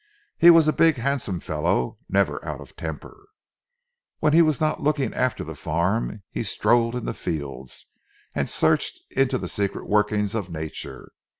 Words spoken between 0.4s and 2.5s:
was a big handsome fellow, never